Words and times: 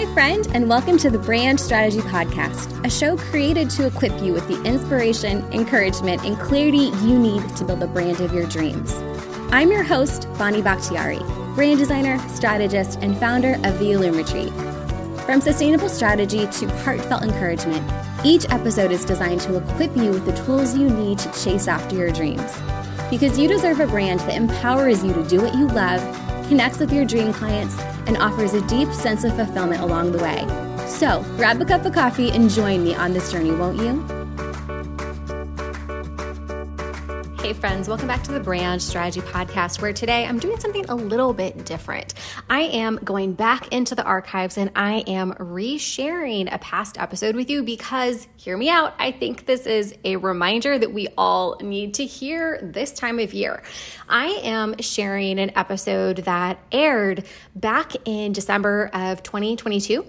Hi, 0.00 0.10
friend, 0.14 0.48
and 0.54 0.66
welcome 0.66 0.96
to 0.96 1.10
the 1.10 1.18
Brand 1.18 1.60
Strategy 1.60 1.98
Podcast, 1.98 2.82
a 2.86 2.88
show 2.88 3.18
created 3.18 3.68
to 3.72 3.86
equip 3.86 4.18
you 4.22 4.32
with 4.32 4.48
the 4.48 4.58
inspiration, 4.62 5.44
encouragement, 5.52 6.24
and 6.24 6.38
clarity 6.38 6.90
you 7.04 7.18
need 7.18 7.46
to 7.56 7.66
build 7.66 7.80
the 7.80 7.86
brand 7.86 8.18
of 8.22 8.32
your 8.32 8.46
dreams. 8.46 8.94
I'm 9.52 9.70
your 9.70 9.82
host, 9.82 10.26
Bonnie 10.38 10.62
Bakhtiari, 10.62 11.18
brand 11.54 11.78
designer, 11.78 12.18
strategist, 12.30 12.98
and 13.02 13.14
founder 13.18 13.56
of 13.62 13.78
the 13.78 13.92
Illume 13.92 14.16
Retreat. 14.16 14.50
From 15.26 15.42
sustainable 15.42 15.90
strategy 15.90 16.46
to 16.46 16.68
heartfelt 16.78 17.22
encouragement, 17.22 17.86
each 18.24 18.46
episode 18.48 18.92
is 18.92 19.04
designed 19.04 19.42
to 19.42 19.58
equip 19.58 19.94
you 19.94 20.12
with 20.12 20.24
the 20.24 20.44
tools 20.46 20.74
you 20.74 20.88
need 20.88 21.18
to 21.18 21.44
chase 21.44 21.68
after 21.68 21.94
your 21.94 22.10
dreams. 22.10 22.58
Because 23.10 23.38
you 23.38 23.48
deserve 23.48 23.80
a 23.80 23.86
brand 23.86 24.20
that 24.20 24.34
empowers 24.34 25.04
you 25.04 25.12
to 25.12 25.28
do 25.28 25.42
what 25.42 25.52
you 25.52 25.66
love, 25.66 26.00
connects 26.48 26.78
with 26.78 26.90
your 26.90 27.04
dream 27.04 27.34
clients, 27.34 27.76
and 28.06 28.16
offers 28.16 28.54
a 28.54 28.66
deep 28.66 28.92
sense 28.92 29.24
of 29.24 29.34
fulfillment 29.36 29.82
along 29.82 30.12
the 30.12 30.18
way. 30.18 30.46
So, 30.86 31.22
grab 31.36 31.60
a 31.60 31.64
cup 31.64 31.84
of 31.84 31.92
coffee 31.92 32.30
and 32.30 32.50
join 32.50 32.82
me 32.84 32.94
on 32.94 33.12
this 33.12 33.30
journey, 33.30 33.52
won't 33.52 33.78
you? 33.78 34.19
Hey, 37.50 37.58
friends, 37.58 37.88
welcome 37.88 38.06
back 38.06 38.22
to 38.22 38.30
the 38.30 38.38
Brand 38.38 38.80
Strategy 38.80 39.20
Podcast, 39.22 39.82
where 39.82 39.92
today 39.92 40.24
I'm 40.24 40.38
doing 40.38 40.60
something 40.60 40.84
a 40.88 40.94
little 40.94 41.34
bit 41.34 41.64
different. 41.64 42.14
I 42.48 42.60
am 42.60 43.00
going 43.02 43.32
back 43.32 43.72
into 43.72 43.96
the 43.96 44.04
archives 44.04 44.56
and 44.56 44.70
I 44.76 45.00
am 45.08 45.32
resharing 45.32 46.48
a 46.54 46.58
past 46.58 46.96
episode 46.96 47.34
with 47.34 47.50
you 47.50 47.64
because, 47.64 48.28
hear 48.36 48.56
me 48.56 48.68
out, 48.68 48.94
I 49.00 49.10
think 49.10 49.46
this 49.46 49.66
is 49.66 49.96
a 50.04 50.14
reminder 50.14 50.78
that 50.78 50.92
we 50.92 51.08
all 51.18 51.56
need 51.60 51.94
to 51.94 52.06
hear 52.06 52.60
this 52.62 52.92
time 52.92 53.18
of 53.18 53.34
year. 53.34 53.64
I 54.08 54.26
am 54.44 54.78
sharing 54.78 55.40
an 55.40 55.50
episode 55.56 56.18
that 56.18 56.60
aired 56.70 57.26
back 57.56 57.94
in 58.04 58.32
December 58.32 58.90
of 58.92 59.24
2022. 59.24 60.06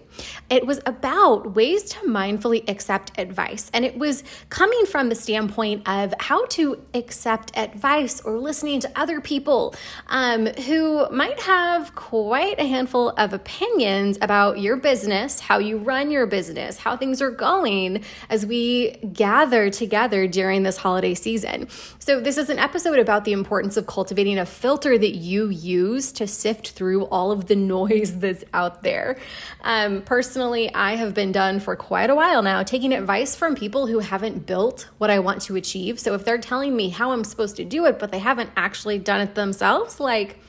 It 0.52 0.68
was 0.68 0.80
about 0.86 1.56
ways 1.56 1.86
to 1.86 2.00
mindfully 2.02 2.70
accept 2.70 3.18
advice, 3.18 3.72
and 3.74 3.84
it 3.84 3.98
was 3.98 4.24
coming 4.50 4.86
from 4.86 5.10
the 5.10 5.16
standpoint 5.16 5.88
of 5.90 6.14
how 6.20 6.46
to 6.48 6.80
accept 6.94 7.31
advice 7.56 8.22
or 8.22 8.38
listening 8.38 8.80
to 8.82 8.92
other 8.96 9.22
people 9.22 9.76
um, 10.08 10.46
who 10.48 11.10
might 11.12 11.40
have 11.42 11.96
quite 11.96 12.60
a 12.60 12.66
handful 12.66 13.10
of 13.10 13.34
opinions 13.34 14.18
about 14.22 14.60
your 14.60 14.78
business, 14.78 15.40
how 15.40 15.58
you 15.58 15.78
run 15.78 16.12
your 16.12 16.26
business, 16.26 16.78
how 16.78 16.98
things 16.98 17.22
are 17.22 17.32
going 17.32 18.04
as 18.30 18.46
we 18.46 18.92
gather 19.14 19.70
together 19.70 20.28
during 20.28 20.64
this 20.64 20.78
holiday 20.78 21.14
season. 21.14 21.68
So, 22.00 22.20
this 22.20 22.38
is 22.38 22.50
an 22.50 22.60
episode 22.60 23.00
about 23.00 23.26
the 23.26 23.32
importance 23.32 23.78
of 23.78 23.86
cultivating 23.86 24.40
a 24.40 24.46
filter 24.46 24.98
that 24.98 25.16
you 25.16 25.50
use 25.50 26.12
to 26.14 26.28
sift 26.28 26.72
through 26.72 27.06
all 27.06 27.32
of 27.32 27.48
the 27.48 27.56
noise 27.72 28.18
that's 28.18 28.44
out 28.54 28.84
there. 28.84 29.18
Um, 29.62 30.02
personally, 30.02 30.74
I 30.74 30.96
have 30.96 31.14
been 31.14 31.32
done 31.32 31.60
for 31.60 31.76
quite 31.76 32.10
a 32.10 32.16
while 32.16 32.42
now, 32.42 32.64
taking 32.64 32.94
advice 32.94 33.36
from 33.36 33.56
people 33.56 33.88
who 33.88 34.00
haven't 34.00 34.46
built 34.46 34.90
what 34.98 35.10
I 35.10 35.20
want 35.20 35.42
to 35.44 35.56
achieve. 35.56 36.00
So, 36.00 36.14
if 36.14 36.26
they're 36.26 36.38
telling 36.38 36.76
me 36.76 36.90
how 36.90 37.12
I'm 37.12 37.21
supposed 37.24 37.56
to 37.58 37.66
do 37.66 37.86
it, 37.86 38.00
but 38.00 38.12
they 38.12 38.20
haven't 38.20 38.50
actually 38.56 39.00
done 39.00 39.22
it 39.22 39.36
themselves, 39.36 40.00
like, 40.00 40.40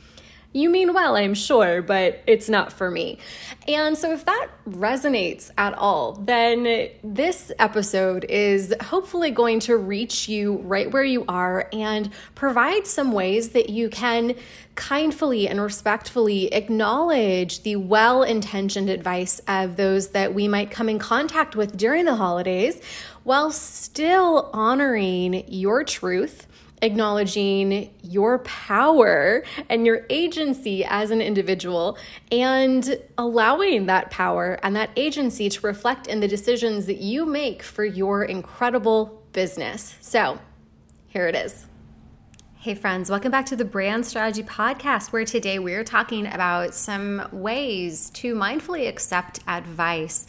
you 0.55 0.69
mean 0.69 0.93
well, 0.93 1.17
I'm 1.17 1.33
sure, 1.35 1.81
but 1.81 2.23
it's 2.27 2.49
not 2.49 2.73
for 2.73 2.91
me. 2.91 3.19
And 3.67 3.97
so, 3.97 4.13
if 4.13 4.27
that 4.27 4.49
resonates 4.69 5.51
at 5.57 5.73
all, 5.75 6.13
then 6.13 6.91
this 7.03 7.51
episode 7.59 8.25
is 8.25 8.75
hopefully 8.83 9.31
going 9.31 9.61
to 9.61 9.77
reach 9.77 10.29
you 10.29 10.59
right 10.59 10.91
where 10.91 11.05
you 11.05 11.25
are 11.27 11.69
and 11.73 12.11
provide 12.35 12.87
some 12.87 13.13
ways 13.13 13.51
that 13.51 13.71
you 13.71 13.89
can 13.89 14.35
kindly 14.75 15.49
and 15.49 15.61
respectfully 15.61 16.53
acknowledge 16.53 17.63
the 17.63 17.77
well 17.77 18.23
intentioned 18.23 18.91
advice 18.91 19.41
of 19.49 19.77
those 19.77 20.09
that 20.11 20.35
we 20.35 20.49
might 20.49 20.71
come 20.71 20.89
in 20.89 20.99
contact 20.99 21.57
with 21.57 21.77
during 21.77 22.05
the 22.05 22.17
holidays 22.17 22.81
while 23.23 23.51
still 23.51 24.51
honoring 24.53 25.45
your 25.49 25.85
truth 25.85 26.47
acknowledging 26.83 27.95
your 28.03 28.41
power 28.41 29.45
and 29.71 29.87
your 29.87 30.05
agency 30.11 30.85
as 30.85 31.11
an 31.11 31.23
individual 31.23 31.97
and 32.31 32.99
allowing 33.17 33.87
that 33.87 34.11
power 34.11 34.59
and 34.63 34.75
that 34.75 34.91
agency 34.97 35.49
to 35.49 35.67
reflect 35.67 36.09
in 36.09 36.21
the 36.21 36.29
decisions 36.29 36.87
that 36.87 36.99
you 36.99 37.25
make 37.25 37.63
for 37.63 37.85
your 37.85 38.25
incredible 38.25 39.23
business. 39.33 39.97
So, 40.01 40.39
here 41.07 41.29
it 41.29 41.37
is. 41.37 41.67
Hey, 42.57 42.75
friends, 42.75 43.11
welcome 43.11 43.33
back 43.33 43.47
to 43.47 43.57
the 43.57 43.65
Brand 43.65 44.07
Strategy 44.07 44.43
Podcast, 44.45 45.13
where 45.13 45.25
today 45.25 45.59
we're 45.59 45.85
talking 45.85 46.27
about 46.27 46.75
some 46.75 47.29
ways 47.33 48.11
to 48.11 48.35
mindfully 48.35 48.89
accept 48.89 49.41
advice 49.49 50.27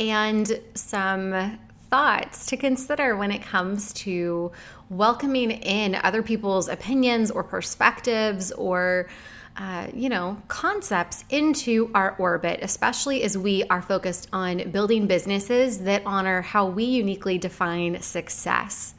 and 0.00 0.60
some 0.74 1.58
thoughts 1.90 2.46
to 2.46 2.56
consider 2.56 3.16
when 3.16 3.30
it 3.30 3.42
comes 3.42 3.92
to 3.92 4.50
welcoming 4.96 5.50
in 5.50 5.94
other 5.96 6.22
people's 6.22 6.68
opinions 6.68 7.30
or 7.30 7.42
perspectives 7.42 8.52
or 8.52 9.08
uh, 9.56 9.86
you 9.94 10.08
know, 10.08 10.36
concepts 10.48 11.24
into 11.30 11.90
our 11.94 12.16
orbit, 12.18 12.58
especially 12.62 13.22
as 13.22 13.38
we 13.38 13.62
are 13.70 13.80
focused 13.80 14.28
on 14.32 14.70
building 14.70 15.06
businesses 15.06 15.78
that 15.80 16.02
honor 16.04 16.42
how 16.42 16.66
we 16.66 16.84
uniquely 16.84 17.38
define 17.38 18.00
success. 18.02 18.94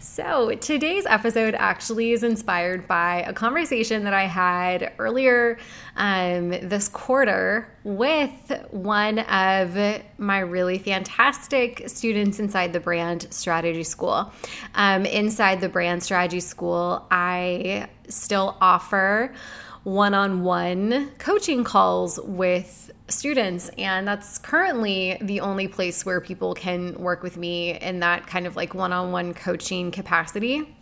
So, 0.00 0.54
today's 0.56 1.06
episode 1.06 1.54
actually 1.54 2.12
is 2.12 2.24
inspired 2.24 2.88
by 2.88 3.22
a 3.22 3.32
conversation 3.32 4.02
that 4.04 4.14
I 4.14 4.24
had 4.24 4.92
earlier 4.98 5.58
um, 5.94 6.48
this 6.48 6.88
quarter 6.88 7.70
with 7.84 8.50
one 8.70 9.20
of 9.20 10.02
my 10.18 10.38
really 10.40 10.78
fantastic 10.78 11.88
students 11.88 12.40
inside 12.40 12.72
the 12.72 12.80
Brand 12.80 13.28
Strategy 13.30 13.84
School. 13.84 14.32
Um, 14.74 15.06
inside 15.06 15.60
the 15.60 15.68
Brand 15.68 16.02
Strategy 16.02 16.40
School, 16.40 17.06
I 17.10 17.88
still 18.08 18.56
offer 18.60 19.32
one 19.82 20.14
on 20.14 20.42
one 20.42 21.10
coaching 21.18 21.64
calls 21.64 22.20
with 22.22 22.90
students. 23.08 23.70
And 23.78 24.06
that's 24.06 24.38
currently 24.38 25.18
the 25.20 25.40
only 25.40 25.68
place 25.68 26.04
where 26.04 26.20
people 26.20 26.54
can 26.54 26.94
work 26.94 27.22
with 27.22 27.36
me 27.36 27.78
in 27.78 28.00
that 28.00 28.26
kind 28.26 28.46
of 28.46 28.56
like 28.56 28.74
one 28.74 28.92
on 28.92 29.12
one 29.12 29.34
coaching 29.34 29.90
capacity. 29.90 30.76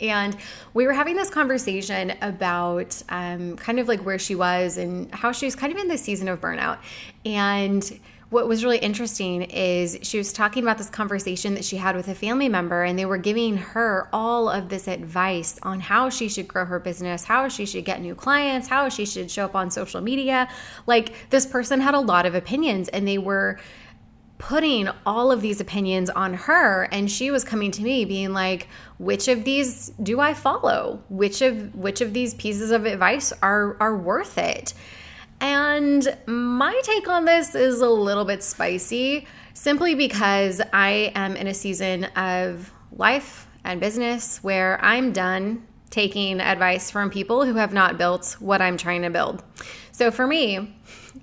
And 0.00 0.36
we 0.74 0.86
were 0.86 0.92
having 0.92 1.16
this 1.16 1.28
conversation 1.28 2.14
about 2.22 3.02
um, 3.08 3.56
kind 3.56 3.80
of 3.80 3.88
like 3.88 4.00
where 4.04 4.18
she 4.18 4.34
was 4.34 4.76
and 4.76 5.12
how 5.12 5.32
she 5.32 5.46
was 5.46 5.56
kind 5.56 5.72
of 5.72 5.78
in 5.78 5.88
this 5.88 6.02
season 6.02 6.28
of 6.28 6.40
burnout. 6.40 6.78
And 7.24 7.98
what 8.30 8.46
was 8.46 8.62
really 8.62 8.78
interesting 8.78 9.42
is 9.42 9.98
she 10.02 10.18
was 10.18 10.32
talking 10.34 10.62
about 10.62 10.76
this 10.76 10.90
conversation 10.90 11.54
that 11.54 11.64
she 11.64 11.78
had 11.78 11.96
with 11.96 12.08
a 12.08 12.14
family 12.14 12.48
member, 12.48 12.82
and 12.82 12.98
they 12.98 13.06
were 13.06 13.16
giving 13.16 13.56
her 13.56 14.08
all 14.12 14.50
of 14.50 14.68
this 14.68 14.86
advice 14.86 15.58
on 15.62 15.80
how 15.80 16.10
she 16.10 16.28
should 16.28 16.46
grow 16.46 16.66
her 16.66 16.78
business, 16.78 17.24
how 17.24 17.48
she 17.48 17.64
should 17.64 17.86
get 17.86 18.02
new 18.02 18.14
clients, 18.14 18.68
how 18.68 18.90
she 18.90 19.06
should 19.06 19.30
show 19.30 19.46
up 19.46 19.54
on 19.54 19.70
social 19.70 20.02
media. 20.02 20.46
Like, 20.86 21.30
this 21.30 21.46
person 21.46 21.80
had 21.80 21.94
a 21.94 22.00
lot 22.00 22.26
of 22.26 22.34
opinions, 22.34 22.88
and 22.88 23.08
they 23.08 23.18
were 23.18 23.58
putting 24.36 24.88
all 25.04 25.32
of 25.32 25.40
these 25.40 25.60
opinions 25.60 26.08
on 26.10 26.32
her 26.32 26.84
and 26.92 27.10
she 27.10 27.28
was 27.28 27.42
coming 27.42 27.72
to 27.72 27.82
me 27.82 28.04
being 28.04 28.32
like 28.32 28.68
which 28.98 29.26
of 29.26 29.42
these 29.42 29.88
do 30.00 30.20
i 30.20 30.32
follow 30.32 31.02
which 31.08 31.42
of 31.42 31.74
which 31.74 32.00
of 32.00 32.12
these 32.12 32.34
pieces 32.34 32.70
of 32.70 32.86
advice 32.86 33.32
are 33.42 33.76
are 33.80 33.96
worth 33.96 34.38
it 34.38 34.74
and 35.40 36.16
my 36.26 36.78
take 36.82 37.08
on 37.08 37.24
this 37.24 37.54
is 37.54 37.80
a 37.80 37.88
little 37.88 38.24
bit 38.24 38.42
spicy 38.42 39.26
simply 39.54 39.94
because 39.94 40.60
I 40.72 41.12
am 41.14 41.36
in 41.36 41.46
a 41.46 41.54
season 41.54 42.04
of 42.16 42.72
life 42.92 43.48
and 43.64 43.80
business 43.80 44.42
where 44.42 44.82
I'm 44.84 45.12
done 45.12 45.66
taking 45.90 46.40
advice 46.40 46.90
from 46.90 47.10
people 47.10 47.44
who 47.44 47.54
have 47.54 47.72
not 47.72 47.98
built 47.98 48.36
what 48.40 48.60
I'm 48.60 48.76
trying 48.76 49.02
to 49.02 49.10
build. 49.10 49.42
So 49.92 50.10
for 50.10 50.26
me, 50.26 50.74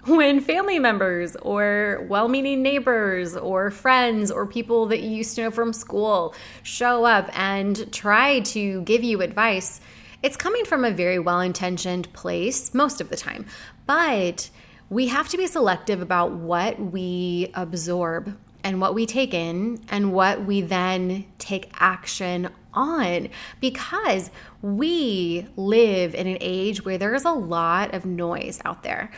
when 0.06 0.40
family 0.42 0.80
members 0.80 1.36
or 1.38 2.06
well 2.10 2.28
meaning 2.28 2.62
neighbors 2.62 3.36
or 3.36 3.72
friends 3.72 4.32
or 4.32 4.46
people 4.46 4.88
that 4.88 5.02
you 5.02 5.10
used 5.10 5.36
to 5.36 5.44
know 5.44 5.52
from 5.52 5.74
school 5.74 6.36
show 6.64 7.06
up 7.06 7.30
and 7.38 7.92
try 7.94 8.40
to 8.42 8.82
give 8.82 9.04
you 9.04 9.22
advice, 9.22 9.82
it's 10.24 10.36
coming 10.36 10.66
from 10.66 10.84
a 10.84 10.92
very 10.92 11.20
well 11.20 11.40
intentioned 11.40 12.12
place 12.14 12.74
most 12.74 13.00
of 13.00 13.10
the 13.10 13.16
time. 13.16 13.46
But 13.86 14.50
we 14.90 15.08
have 15.08 15.30
to 15.30 15.38
be 15.38 15.48
selective 15.48 16.02
about 16.02 16.32
what 16.32 16.80
we 16.80 17.52
absorb 17.54 18.38
and 18.64 18.82
what 18.82 18.96
we 18.96 19.06
take 19.06 19.34
in 19.34 19.80
and 19.90 20.12
what 20.12 20.44
we 20.46 20.62
then 20.62 21.26
take 21.38 21.72
action 21.80 22.50
on 22.74 23.30
because 23.62 24.32
we 24.62 25.48
live 25.56 26.16
in 26.16 26.28
an 26.28 26.38
age 26.42 26.84
where 26.84 26.98
there's 26.98 27.26
a 27.26 27.32
lot 27.32 27.94
of 27.94 28.06
noise 28.06 28.60
out 28.66 28.84
there. 28.84 29.12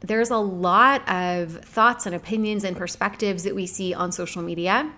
There's 0.00 0.30
a 0.30 0.38
lot 0.38 1.06
of 1.08 1.64
thoughts 1.64 2.06
and 2.06 2.14
opinions 2.14 2.64
and 2.64 2.76
perspectives 2.76 3.44
that 3.44 3.54
we 3.54 3.66
see 3.66 3.94
on 3.94 4.10
social 4.10 4.42
media. 4.42 4.90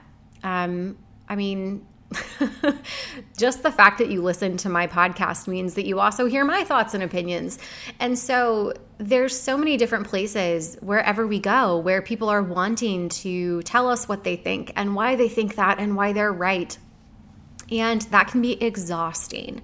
Um, 0.42 0.96
I 1.28 1.36
mean, 1.36 1.84
just 3.36 3.62
the 3.62 3.70
fact 3.70 3.98
that 3.98 4.10
you 4.10 4.22
listen 4.22 4.56
to 4.58 4.68
my 4.68 4.86
podcast 4.86 5.48
means 5.48 5.74
that 5.74 5.86
you 5.86 6.00
also 6.00 6.26
hear 6.26 6.44
my 6.44 6.64
thoughts 6.64 6.94
and 6.94 7.02
opinions. 7.02 7.58
And 7.98 8.18
so 8.18 8.74
there's 8.98 9.38
so 9.38 9.56
many 9.56 9.76
different 9.76 10.06
places 10.06 10.76
wherever 10.80 11.26
we 11.26 11.40
go 11.40 11.78
where 11.78 12.02
people 12.02 12.28
are 12.28 12.42
wanting 12.42 13.08
to 13.08 13.62
tell 13.62 13.88
us 13.88 14.08
what 14.08 14.24
they 14.24 14.36
think 14.36 14.72
and 14.76 14.94
why 14.94 15.16
they 15.16 15.28
think 15.28 15.56
that 15.56 15.78
and 15.78 15.96
why 15.96 16.12
they're 16.12 16.32
right. 16.32 16.76
And 17.70 18.02
that 18.02 18.28
can 18.28 18.42
be 18.42 18.62
exhausting. 18.62 19.62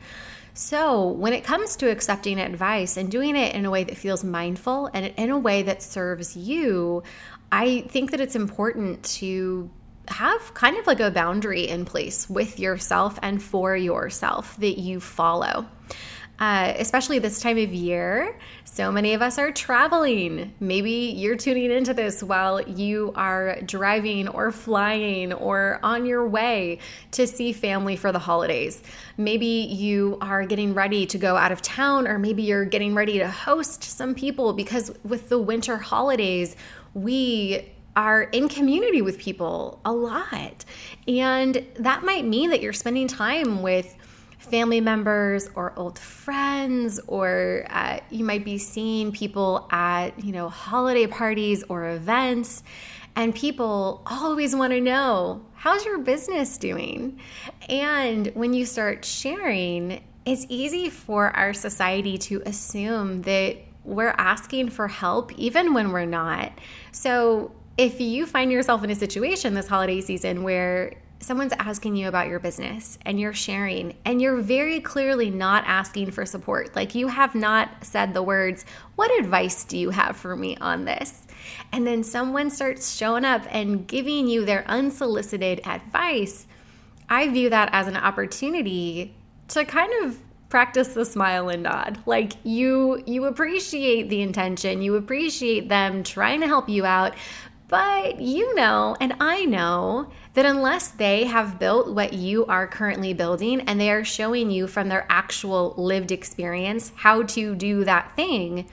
So, 0.54 1.08
when 1.08 1.32
it 1.32 1.44
comes 1.44 1.76
to 1.76 1.90
accepting 1.90 2.38
advice 2.38 2.98
and 2.98 3.10
doing 3.10 3.36
it 3.36 3.54
in 3.54 3.64
a 3.64 3.70
way 3.70 3.84
that 3.84 3.96
feels 3.96 4.22
mindful 4.22 4.90
and 4.92 5.06
in 5.16 5.30
a 5.30 5.38
way 5.38 5.62
that 5.62 5.82
serves 5.82 6.36
you, 6.36 7.02
I 7.50 7.82
think 7.88 8.10
that 8.10 8.20
it's 8.20 8.36
important 8.36 9.02
to 9.04 9.70
have 10.12 10.54
kind 10.54 10.76
of 10.76 10.86
like 10.86 11.00
a 11.00 11.10
boundary 11.10 11.68
in 11.68 11.84
place 11.84 12.28
with 12.30 12.58
yourself 12.58 13.18
and 13.22 13.42
for 13.42 13.76
yourself 13.76 14.56
that 14.58 14.78
you 14.78 15.00
follow. 15.00 15.66
Uh, 16.38 16.74
especially 16.78 17.20
this 17.20 17.40
time 17.40 17.56
of 17.56 17.72
year, 17.72 18.36
so 18.64 18.90
many 18.90 19.14
of 19.14 19.22
us 19.22 19.38
are 19.38 19.52
traveling. 19.52 20.52
Maybe 20.58 21.14
you're 21.16 21.36
tuning 21.36 21.70
into 21.70 21.94
this 21.94 22.20
while 22.20 22.60
you 22.60 23.12
are 23.14 23.60
driving 23.60 24.26
or 24.26 24.50
flying 24.50 25.32
or 25.32 25.78
on 25.84 26.04
your 26.04 26.26
way 26.26 26.78
to 27.12 27.28
see 27.28 27.52
family 27.52 27.94
for 27.94 28.10
the 28.10 28.18
holidays. 28.18 28.82
Maybe 29.16 29.46
you 29.46 30.18
are 30.20 30.44
getting 30.44 30.74
ready 30.74 31.06
to 31.06 31.18
go 31.18 31.36
out 31.36 31.52
of 31.52 31.62
town, 31.62 32.08
or 32.08 32.18
maybe 32.18 32.42
you're 32.42 32.64
getting 32.64 32.94
ready 32.94 33.18
to 33.18 33.30
host 33.30 33.84
some 33.84 34.12
people 34.12 34.52
because 34.52 34.90
with 35.04 35.28
the 35.28 35.38
winter 35.38 35.76
holidays, 35.76 36.56
we 36.94 37.72
are 37.94 38.22
in 38.22 38.48
community 38.48 39.02
with 39.02 39.18
people 39.18 39.80
a 39.84 39.92
lot. 39.92 40.64
And 41.06 41.66
that 41.76 42.04
might 42.04 42.24
mean 42.24 42.50
that 42.50 42.62
you're 42.62 42.72
spending 42.72 43.08
time 43.08 43.62
with 43.62 43.94
family 44.38 44.80
members 44.80 45.48
or 45.54 45.72
old 45.76 45.98
friends, 45.98 47.00
or 47.06 47.64
uh, 47.70 48.00
you 48.10 48.24
might 48.24 48.44
be 48.44 48.58
seeing 48.58 49.12
people 49.12 49.68
at, 49.70 50.22
you 50.22 50.32
know, 50.32 50.48
holiday 50.48 51.06
parties 51.06 51.64
or 51.68 51.90
events. 51.90 52.62
And 53.14 53.34
people 53.34 54.02
always 54.06 54.56
want 54.56 54.72
to 54.72 54.80
know, 54.80 55.44
how's 55.54 55.84
your 55.84 55.98
business 55.98 56.56
doing? 56.56 57.20
And 57.68 58.28
when 58.28 58.54
you 58.54 58.64
start 58.64 59.04
sharing, 59.04 60.02
it's 60.24 60.46
easy 60.48 60.88
for 60.88 61.30
our 61.36 61.52
society 61.52 62.16
to 62.18 62.42
assume 62.46 63.22
that 63.22 63.58
we're 63.84 64.14
asking 64.16 64.70
for 64.70 64.88
help 64.88 65.32
even 65.38 65.74
when 65.74 65.92
we're 65.92 66.06
not. 66.06 66.52
So 66.90 67.52
if 67.76 68.00
you 68.00 68.26
find 68.26 68.52
yourself 68.52 68.84
in 68.84 68.90
a 68.90 68.94
situation 68.94 69.54
this 69.54 69.68
holiday 69.68 70.00
season 70.00 70.42
where 70.42 70.94
someone's 71.20 71.52
asking 71.58 71.96
you 71.96 72.08
about 72.08 72.28
your 72.28 72.40
business 72.40 72.98
and 73.06 73.18
you're 73.18 73.32
sharing 73.32 73.94
and 74.04 74.20
you're 74.20 74.40
very 74.40 74.80
clearly 74.80 75.30
not 75.30 75.64
asking 75.66 76.10
for 76.10 76.26
support, 76.26 76.74
like 76.76 76.94
you 76.94 77.08
have 77.08 77.34
not 77.34 77.68
said 77.82 78.12
the 78.12 78.22
words, 78.22 78.64
What 78.96 79.16
advice 79.18 79.64
do 79.64 79.78
you 79.78 79.90
have 79.90 80.16
for 80.16 80.36
me 80.36 80.56
on 80.56 80.84
this? 80.84 81.26
And 81.72 81.86
then 81.86 82.04
someone 82.04 82.50
starts 82.50 82.94
showing 82.94 83.24
up 83.24 83.42
and 83.50 83.86
giving 83.86 84.28
you 84.28 84.44
their 84.44 84.64
unsolicited 84.68 85.60
advice. 85.64 86.46
I 87.08 87.28
view 87.28 87.50
that 87.50 87.70
as 87.72 87.86
an 87.86 87.96
opportunity 87.96 89.14
to 89.48 89.64
kind 89.64 89.92
of 90.04 90.18
practice 90.48 90.88
the 90.88 91.04
smile 91.06 91.48
and 91.48 91.62
nod 91.62 91.98
like 92.04 92.34
you 92.44 93.02
you 93.06 93.24
appreciate 93.24 94.10
the 94.10 94.20
intention 94.20 94.82
you 94.82 94.96
appreciate 94.96 95.70
them 95.70 96.02
trying 96.02 96.42
to 96.42 96.46
help 96.46 96.68
you 96.68 96.84
out 96.84 97.14
but 97.72 98.20
you 98.20 98.54
know, 98.54 98.94
and 99.00 99.14
I 99.18 99.46
know 99.46 100.10
that 100.34 100.44
unless 100.44 100.88
they 100.88 101.24
have 101.24 101.58
built 101.58 101.94
what 101.94 102.12
you 102.12 102.44
are 102.44 102.66
currently 102.66 103.14
building 103.14 103.62
and 103.62 103.80
they 103.80 103.90
are 103.90 104.04
showing 104.04 104.50
you 104.50 104.66
from 104.66 104.90
their 104.90 105.06
actual 105.08 105.72
lived 105.78 106.12
experience 106.12 106.92
how 106.96 107.22
to 107.22 107.54
do 107.54 107.84
that 107.84 108.14
thing, 108.14 108.68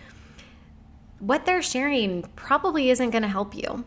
what 1.20 1.46
they're 1.46 1.62
sharing 1.62 2.24
probably 2.36 2.90
isn't 2.90 3.12
going 3.12 3.22
to 3.22 3.30
help 3.30 3.56
you. 3.56 3.86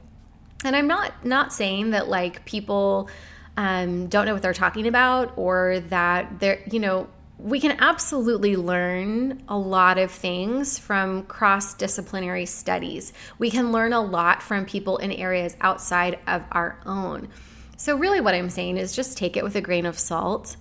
And 0.65 0.75
I'm 0.75 0.87
not 0.87 1.27
not 1.27 1.53
saying 1.53 1.91
that 1.91 2.09
like 2.09 2.47
people 2.47 3.11
um, 3.59 4.07
don't 4.07 4.25
know 4.25 4.33
what 4.33 4.41
they're 4.41 4.55
talking 4.55 4.87
about 4.87 5.35
or 5.37 5.81
that 5.91 6.41
they're 6.41 6.63
you 6.71 6.81
know 6.81 7.07
we 7.43 7.59
can 7.59 7.77
absolutely 7.81 8.55
learn 8.55 9.43
a 9.49 9.59
lot 9.59 9.99
of 9.99 10.13
things 10.13 10.79
from 10.79 11.25
cross 11.25 11.75
disciplinary 11.75 12.47
studies. 12.47 13.13
We 13.39 13.51
can 13.51 13.73
learn 13.73 13.93
a 13.93 14.01
lot 14.01 14.43
from 14.43 14.65
people 14.65 14.99
in 14.99 15.11
areas 15.11 15.57
outside 15.61 16.21
of 16.29 16.45
our 16.53 16.79
own. 16.87 17.29
So, 17.77 17.97
really, 17.97 18.21
what 18.21 18.35
I'm 18.35 18.49
saying 18.49 18.77
is 18.77 18.95
just 18.95 19.19
take 19.19 19.37
it 19.37 19.43
with 19.43 19.57
a 19.57 19.61
grain 19.61 19.87
of 19.87 19.99
salt. 19.99 20.57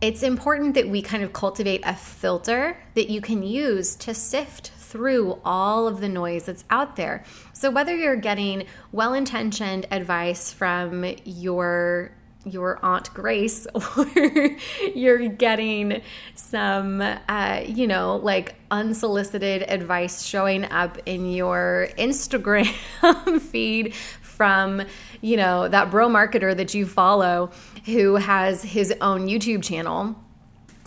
It's 0.00 0.22
important 0.22 0.74
that 0.74 0.88
we 0.88 1.02
kind 1.02 1.22
of 1.22 1.34
cultivate 1.34 1.82
a 1.84 1.94
filter 1.94 2.78
that 2.94 3.10
you 3.10 3.20
can 3.20 3.42
use 3.42 3.94
to 3.96 4.14
sift 4.14 4.70
through 4.78 5.40
all 5.44 5.86
of 5.86 6.00
the 6.00 6.08
noise 6.08 6.46
that's 6.46 6.64
out 6.70 6.96
there. 6.96 7.24
So, 7.52 7.70
whether 7.70 7.94
you're 7.94 8.16
getting 8.16 8.66
well 8.92 9.12
intentioned 9.12 9.86
advice 9.90 10.50
from 10.54 11.04
your 11.26 12.12
your 12.44 12.78
Aunt 12.84 13.12
Grace 13.14 13.66
or 13.96 14.56
you're 14.94 15.28
getting 15.28 16.02
some, 16.34 17.00
uh, 17.00 17.62
you 17.66 17.86
know, 17.86 18.16
like 18.16 18.54
unsolicited 18.70 19.62
advice 19.68 20.24
showing 20.24 20.64
up 20.64 20.98
in 21.06 21.32
your 21.32 21.88
Instagram 21.98 23.40
feed 23.40 23.94
from, 23.94 24.82
you 25.20 25.36
know, 25.36 25.68
that 25.68 25.90
bro 25.90 26.08
marketer 26.08 26.56
that 26.56 26.74
you 26.74 26.86
follow 26.86 27.50
who 27.86 28.16
has 28.16 28.62
his 28.62 28.92
own 29.00 29.28
YouTube 29.28 29.62
channel. 29.62 30.16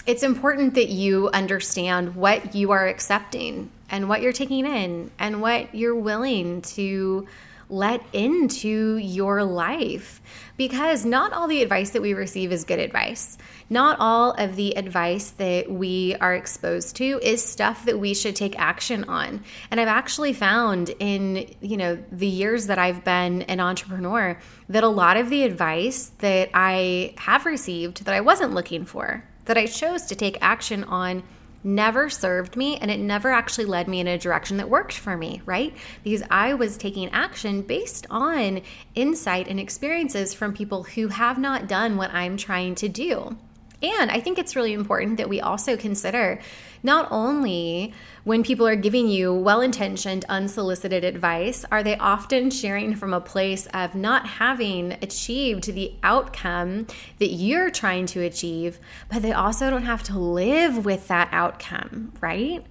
It's 0.05 0.23
important 0.23 0.75
that 0.75 0.89
you 0.89 1.29
understand 1.29 2.15
what 2.15 2.55
you 2.55 2.71
are 2.71 2.87
accepting 2.87 3.69
and 3.89 4.09
what 4.09 4.21
you're 4.21 4.33
taking 4.33 4.65
in 4.65 5.11
and 5.19 5.41
what 5.41 5.73
you're 5.75 5.95
willing 5.95 6.61
to 6.61 7.27
let 7.69 8.01
into 8.13 8.97
your 8.97 9.43
life 9.43 10.21
because 10.55 11.05
not 11.05 11.33
all 11.33 11.47
the 11.47 11.61
advice 11.61 11.91
that 11.91 12.01
we 12.01 12.13
receive 12.13 12.51
is 12.51 12.63
good 12.63 12.79
advice. 12.79 13.37
Not 13.69 13.97
all 13.99 14.31
of 14.31 14.55
the 14.55 14.77
advice 14.77 15.31
that 15.31 15.69
we 15.69 16.15
are 16.21 16.33
exposed 16.33 16.95
to 16.97 17.19
is 17.21 17.43
stuff 17.43 17.85
that 17.85 17.99
we 17.99 18.13
should 18.13 18.35
take 18.35 18.57
action 18.57 19.03
on. 19.05 19.43
And 19.69 19.79
I've 19.79 19.87
actually 19.87 20.33
found 20.33 20.89
in, 20.99 21.53
you 21.61 21.77
know, 21.77 21.97
the 22.11 22.27
years 22.27 22.67
that 22.67 22.79
I've 22.79 23.03
been 23.03 23.43
an 23.43 23.59
entrepreneur 23.59 24.39
that 24.69 24.83
a 24.83 24.87
lot 24.87 25.17
of 25.17 25.29
the 25.29 25.43
advice 25.43 26.11
that 26.19 26.49
I 26.53 27.13
have 27.17 27.45
received 27.45 28.05
that 28.05 28.15
I 28.15 28.21
wasn't 28.21 28.53
looking 28.53 28.85
for, 28.85 29.23
that 29.45 29.57
I 29.57 29.65
chose 29.65 30.03
to 30.07 30.15
take 30.15 30.37
action 30.41 30.83
on 30.85 31.23
never 31.67 32.09
served 32.09 32.55
me 32.55 32.77
and 32.77 32.89
it 32.89 32.99
never 32.99 33.29
actually 33.29 33.65
led 33.65 33.87
me 33.87 33.99
in 33.99 34.07
a 34.07 34.17
direction 34.17 34.57
that 34.57 34.69
worked 34.69 34.93
for 34.93 35.17
me, 35.17 35.41
right? 35.45 35.75
Because 36.03 36.23
I 36.31 36.53
was 36.53 36.77
taking 36.77 37.09
action 37.11 37.61
based 37.61 38.07
on 38.09 38.61
insight 38.95 39.47
and 39.47 39.59
experiences 39.59 40.33
from 40.33 40.53
people 40.53 40.83
who 40.83 41.09
have 41.09 41.37
not 41.37 41.67
done 41.67 41.97
what 41.97 42.13
I'm 42.13 42.37
trying 42.37 42.75
to 42.75 42.87
do. 42.89 43.37
And 43.81 44.09
I 44.09 44.19
think 44.19 44.39
it's 44.39 44.55
really 44.55 44.73
important 44.73 45.17
that 45.17 45.29
we 45.29 45.39
also 45.39 45.77
consider 45.77 46.39
not 46.81 47.07
only 47.11 47.93
when 48.23 48.43
people 48.43 48.67
are 48.67 48.75
giving 48.75 49.07
you 49.07 49.33
well 49.33 49.61
intentioned, 49.61 50.25
unsolicited 50.29 51.03
advice, 51.03 51.63
are 51.71 51.83
they 51.83 51.95
often 51.97 52.49
sharing 52.49 52.95
from 52.95 53.13
a 53.13 53.21
place 53.21 53.67
of 53.73 53.93
not 53.93 54.25
having 54.27 54.93
achieved 55.01 55.73
the 55.73 55.93
outcome 56.01 56.87
that 57.19 57.29
you're 57.29 57.69
trying 57.69 58.05
to 58.07 58.21
achieve, 58.21 58.79
but 59.09 59.21
they 59.21 59.31
also 59.31 59.69
don't 59.69 59.85
have 59.85 60.03
to 60.03 60.17
live 60.17 60.83
with 60.85 61.07
that 61.07 61.29
outcome, 61.31 62.13
right? 62.19 62.65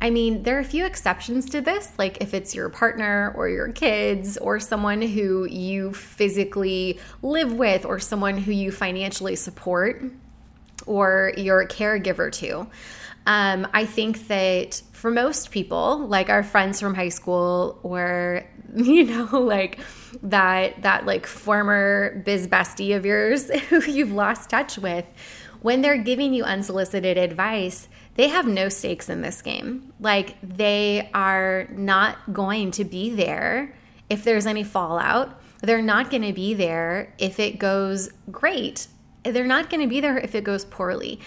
I 0.00 0.10
mean, 0.10 0.42
there 0.42 0.56
are 0.56 0.60
a 0.60 0.64
few 0.64 0.84
exceptions 0.84 1.50
to 1.50 1.60
this, 1.60 1.90
like 1.98 2.18
if 2.20 2.34
it's 2.34 2.54
your 2.54 2.68
partner 2.68 3.32
or 3.36 3.48
your 3.48 3.72
kids 3.72 4.36
or 4.36 4.60
someone 4.60 5.00
who 5.00 5.46
you 5.46 5.94
physically 5.94 7.00
live 7.22 7.52
with 7.52 7.84
or 7.84 7.98
someone 7.98 8.36
who 8.36 8.52
you 8.52 8.70
financially 8.70 9.36
support 9.36 10.02
or 10.86 11.32
you're 11.36 11.66
caregiver 11.66 12.30
to. 12.32 12.66
Um, 13.26 13.66
I 13.72 13.86
think 13.86 14.28
that 14.28 14.82
for 14.92 15.10
most 15.10 15.50
people, 15.50 15.98
like 15.98 16.28
our 16.28 16.42
friends 16.42 16.80
from 16.80 16.94
high 16.94 17.08
school, 17.08 17.78
or 17.82 18.44
you 18.74 19.04
know, 19.04 19.38
like 19.38 19.78
that 20.22 20.82
that 20.82 21.06
like 21.06 21.26
former 21.26 22.22
biz 22.24 22.46
bestie 22.46 22.96
of 22.96 23.06
yours 23.06 23.50
who 23.68 23.82
you've 23.84 24.12
lost 24.12 24.50
touch 24.50 24.78
with, 24.78 25.06
when 25.62 25.80
they're 25.80 26.02
giving 26.02 26.34
you 26.34 26.44
unsolicited 26.44 27.16
advice, 27.16 27.88
they 28.16 28.28
have 28.28 28.46
no 28.46 28.68
stakes 28.68 29.08
in 29.08 29.22
this 29.22 29.40
game. 29.42 29.92
Like 30.00 30.36
they 30.42 31.10
are 31.14 31.66
not 31.72 32.32
going 32.32 32.72
to 32.72 32.84
be 32.84 33.10
there 33.10 33.74
if 34.10 34.24
there's 34.24 34.46
any 34.46 34.64
fallout. 34.64 35.40
They're 35.62 35.82
not 35.82 36.10
going 36.10 36.22
to 36.22 36.34
be 36.34 36.52
there 36.52 37.14
if 37.18 37.40
it 37.40 37.58
goes 37.58 38.10
great 38.30 38.86
they're 39.24 39.46
not 39.46 39.70
going 39.70 39.80
to 39.80 39.88
be 39.88 40.00
there 40.00 40.18
if 40.18 40.34
it 40.34 40.44
goes 40.44 40.64
poorly. 40.64 41.20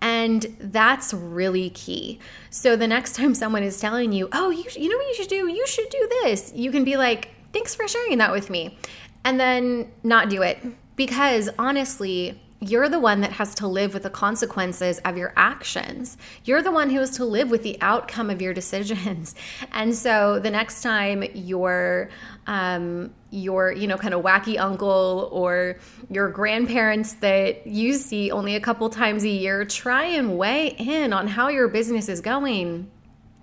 And 0.00 0.42
that's 0.60 1.14
really 1.14 1.70
key. 1.70 2.18
So 2.50 2.76
the 2.76 2.86
next 2.86 3.14
time 3.16 3.34
someone 3.34 3.62
is 3.62 3.80
telling 3.80 4.12
you, 4.12 4.28
oh, 4.32 4.50
you, 4.50 4.64
you 4.74 4.88
know 4.88 4.96
what 4.96 5.06
you 5.08 5.14
should 5.14 5.28
do? 5.28 5.48
You 5.48 5.66
should 5.66 5.88
do 5.88 6.08
this. 6.22 6.52
You 6.54 6.70
can 6.70 6.84
be 6.84 6.96
like, 6.96 7.30
thanks 7.52 7.74
for 7.74 7.88
sharing 7.88 8.18
that 8.18 8.32
with 8.32 8.50
me. 8.50 8.78
And 9.24 9.40
then 9.40 9.90
not 10.02 10.28
do 10.28 10.42
it. 10.42 10.58
Because 10.96 11.48
honestly, 11.58 12.40
you're 12.60 12.88
the 12.88 12.98
one 12.98 13.20
that 13.20 13.32
has 13.32 13.54
to 13.56 13.66
live 13.66 13.94
with 13.94 14.04
the 14.04 14.10
consequences 14.10 14.98
of 15.00 15.16
your 15.16 15.32
actions. 15.36 16.16
You're 16.44 16.62
the 16.62 16.70
one 16.70 16.90
who 16.90 17.00
has 17.00 17.10
to 17.16 17.24
live 17.24 17.50
with 17.50 17.62
the 17.62 17.76
outcome 17.80 18.30
of 18.30 18.40
your 18.40 18.54
decisions. 18.54 19.34
And 19.72 19.94
so 19.94 20.38
the 20.38 20.50
next 20.50 20.82
time 20.82 21.24
your 21.34 22.08
um, 22.46 23.12
your 23.30 23.72
you 23.72 23.86
know 23.86 23.96
kind 23.96 24.14
of 24.14 24.22
wacky 24.22 24.58
uncle 24.58 25.28
or 25.32 25.78
your 26.10 26.28
grandparents 26.28 27.14
that 27.14 27.66
you 27.66 27.94
see 27.94 28.30
only 28.30 28.54
a 28.54 28.60
couple 28.60 28.88
times 28.88 29.24
a 29.24 29.28
year 29.28 29.64
try 29.64 30.04
and 30.04 30.38
weigh 30.38 30.68
in 30.78 31.12
on 31.12 31.26
how 31.26 31.48
your 31.48 31.66
business 31.68 32.08
is 32.08 32.20
going 32.20 32.88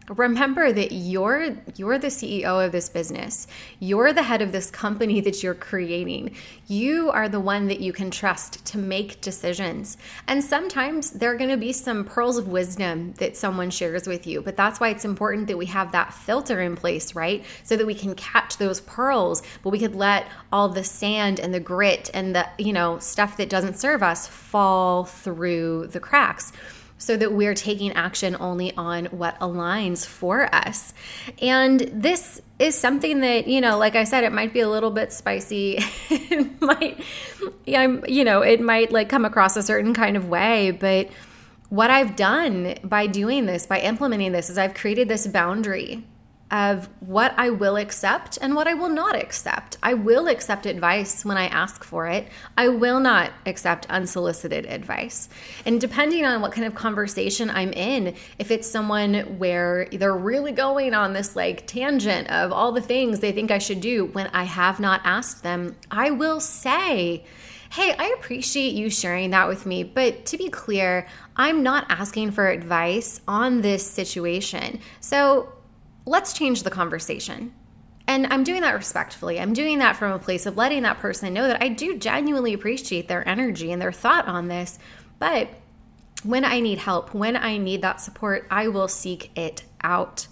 remember 0.10 0.72
that 0.72 0.92
you're 0.92 1.56
you're 1.76 1.98
the 1.98 2.08
CEO 2.08 2.66
of 2.66 2.72
this 2.72 2.90
business. 2.90 3.48
You're 3.80 4.14
the 4.14 4.24
head 4.24 4.42
of 4.42 4.52
this 4.52 4.72
company 4.72 5.22
that 5.22 5.44
you're 5.44 5.54
creating. 5.54 6.36
You 6.68 7.12
are 7.12 7.30
the 7.30 7.40
one 7.40 7.68
that 7.68 7.80
you 7.80 7.94
can 7.94 8.12
trust 8.12 8.66
to 8.68 8.78
make 8.78 9.22
decisions. 9.22 9.98
And 10.28 10.44
sometimes 10.44 11.12
there're 11.12 11.38
going 11.38 11.50
to 11.50 11.58
be 11.58 11.74
some 11.74 12.06
pearls 12.06 12.38
of 12.38 12.48
wisdom 12.48 13.14
that 13.14 13.38
someone 13.38 13.70
shares 13.70 14.08
with 14.08 14.26
you, 14.26 14.42
but 14.42 14.58
that's 14.58 14.80
why 14.80 14.90
it's 14.90 15.06
important 15.06 15.48
that 15.48 15.58
we 15.58 15.68
have 15.68 15.92
that 15.92 16.14
filter 16.14 16.62
in 16.62 16.76
place, 16.76 17.16
right? 17.16 17.46
So 17.64 17.78
that 17.78 17.86
we 17.86 17.96
can 17.96 18.16
catch 18.16 18.58
those 18.58 18.82
pearls, 18.82 19.44
but 19.64 19.70
we 19.70 19.80
could 19.80 19.96
let 19.96 20.28
all 20.52 20.70
the 20.70 20.84
sand 20.84 21.40
and 21.40 21.54
the 21.54 21.60
grit 21.60 22.10
and 22.14 22.36
the, 22.36 22.48
you 22.58 22.74
know, 22.74 23.00
stuff 23.00 23.38
that 23.38 23.50
doesn't 23.50 23.78
serve 23.78 24.04
us 24.04 24.28
fall 24.28 25.06
through 25.06 25.88
the 25.88 26.00
cracks 26.00 26.52
so 27.02 27.18
that 27.18 27.34
we're 27.34 27.56
taking 27.56 27.94
action 27.94 28.38
only 28.40 28.72
on 28.78 29.06
what 29.06 29.40
aligns 29.40 30.06
for 30.06 30.54
us. 30.54 30.94
And 31.42 31.80
this 31.80 32.40
is 32.60 32.78
something 32.78 33.22
that, 33.22 33.48
you 33.48 33.60
know, 33.60 33.80
like 33.80 33.96
I 33.96 34.04
said, 34.04 34.24
it 34.24 34.32
might 34.32 34.54
be 34.54 34.60
a 34.60 34.70
little 34.70 34.92
bit 34.92 35.12
spicy. 35.12 35.80
it 36.10 36.62
might, 36.62 37.04
I'm, 37.68 38.06
you 38.08 38.24
know, 38.24 38.44
it 38.44 38.62
might 38.62 38.92
like 38.92 39.10
come 39.10 39.26
across 39.26 39.58
a 39.58 39.64
certain 39.64 39.96
kind 39.96 40.16
of 40.16 40.30
way, 40.30 40.70
but 40.70 41.10
what 41.70 41.90
I've 41.90 42.16
done 42.16 42.76
by 42.84 43.08
doing 43.08 43.48
this, 43.48 43.66
by 43.66 43.80
implementing 43.80 44.32
this, 44.32 44.52
is 44.52 44.60
I've 44.60 44.76
created 44.76 45.08
this 45.08 45.26
boundary 45.26 46.04
of 46.52 46.90
what 47.00 47.34
I 47.38 47.50
will 47.50 47.78
accept 47.78 48.38
and 48.42 48.56
what 48.56 48.68
I 48.68 48.74
will 48.74 48.90
not 48.90 49.16
accept. 49.16 49.78
I 49.82 49.94
will 49.94 50.28
accept 50.28 50.66
advice 50.66 51.24
when 51.24 51.38
I 51.38 51.48
ask 51.48 51.84
for 51.84 52.08
it. 52.08 52.28
I 52.58 52.68
will 52.68 53.00
not 53.00 53.32
accept 53.46 53.90
unsolicited 53.90 54.66
advice. 54.66 55.30
And 55.66 55.80
depending 55.80 56.26
on 56.26 56.42
what 56.42 56.52
kind 56.52 56.68
of 56.68 56.76
conversation 56.76 57.50
I'm 57.50 57.72
in, 57.72 58.16
if 58.38 58.52
it's 58.52 58.70
someone 58.70 59.40
where 59.40 59.88
they're 59.94 60.14
really 60.14 60.52
going 60.52 60.94
on 60.94 61.14
this 61.14 61.38
like 61.38 61.66
tangent 61.68 62.30
of 62.30 62.52
all 62.52 62.74
the 62.74 62.82
things 62.82 63.20
they 63.22 63.32
think 63.32 63.50
I 63.50 63.58
should 63.58 63.80
do 63.80 64.06
when 64.08 64.28
I 64.28 64.44
have 64.44 64.82
not 64.82 65.00
asked 65.06 65.44
them, 65.44 65.78
I 65.90 66.12
will 66.12 66.42
say, 66.42 67.24
Hey, 67.72 67.96
I 67.98 68.14
appreciate 68.20 68.74
you 68.74 68.90
sharing 68.90 69.30
that 69.30 69.48
with 69.48 69.66
me, 69.66 69.86
but 69.86 70.26
to 70.26 70.38
be 70.38 70.50
clear, 70.50 71.08
I'm 71.38 71.64
not 71.64 71.86
asking 71.88 72.32
for 72.32 72.50
advice 72.50 73.22
on 73.30 73.62
this 73.62 73.90
situation. 73.90 74.82
So 75.00 75.54
let's 76.06 76.34
change 76.34 76.64
the 76.64 76.70
conversation. 76.70 77.54
And 78.08 78.28
I'm 78.28 78.44
doing 78.44 78.62
that 78.62 78.76
respectfully. 78.76 79.40
I'm 79.40 79.54
doing 79.54 79.80
that 79.80 79.96
from 79.96 80.12
a 80.12 80.20
place 80.20 80.46
of 80.46 80.58
letting 80.58 80.84
that 80.84 81.00
person 81.00 81.34
know 81.34 81.48
that 81.48 81.64
I 81.64 81.70
do 81.70 81.98
genuinely 81.98 82.54
appreciate 82.54 83.08
their 83.08 83.28
energy 83.28 83.72
and 83.72 83.82
their 83.82 83.92
thought 83.92 84.28
on 84.28 84.48
this. 84.48 84.80
But 85.20 85.50
when 86.24 86.44
I 86.44 86.60
need 86.60 86.80
help, 86.80 87.14
when 87.14 87.38
I 87.38 87.58
need 87.58 87.82
that 87.84 88.02
support, 88.02 88.48
I 88.52 88.68
will 88.68 88.88
seek 88.88 89.36
it 89.38 89.64
out 89.82 90.28